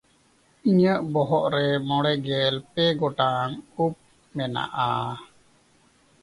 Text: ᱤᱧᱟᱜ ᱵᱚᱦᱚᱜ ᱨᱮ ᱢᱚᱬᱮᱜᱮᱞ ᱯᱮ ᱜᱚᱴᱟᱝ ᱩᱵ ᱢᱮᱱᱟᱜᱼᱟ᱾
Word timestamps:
ᱤᱧᱟᱜ 0.69 1.01
ᱵᱚᱦᱚᱜ 1.13 1.45
ᱨᱮ 1.53 1.63
ᱢᱚᱬᱮᱜᱮᱞ 1.87 2.55
ᱯᱮ 2.73 2.85
ᱜᱚᱴᱟᱝ 2.99 3.51
ᱩᱵ 3.83 3.93
ᱢᱮᱱᱟᱜᱼᱟ᱾ 4.35 4.87